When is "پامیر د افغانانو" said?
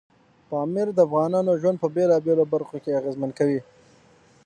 0.49-1.51